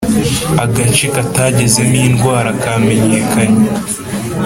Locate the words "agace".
0.63-1.05